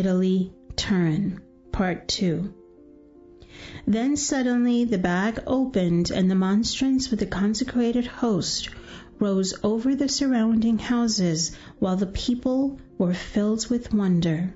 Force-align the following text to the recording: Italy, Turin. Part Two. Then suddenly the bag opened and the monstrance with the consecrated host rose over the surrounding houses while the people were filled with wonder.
Italy, 0.00 0.50
Turin. 0.76 1.42
Part 1.72 2.08
Two. 2.08 2.54
Then 3.86 4.16
suddenly 4.16 4.86
the 4.86 4.96
bag 4.96 5.40
opened 5.46 6.10
and 6.10 6.30
the 6.30 6.34
monstrance 6.34 7.10
with 7.10 7.20
the 7.20 7.26
consecrated 7.26 8.06
host 8.06 8.70
rose 9.18 9.52
over 9.62 9.94
the 9.94 10.08
surrounding 10.08 10.78
houses 10.78 11.54
while 11.80 11.96
the 11.96 12.06
people 12.06 12.78
were 12.96 13.12
filled 13.12 13.68
with 13.68 13.92
wonder. 13.92 14.54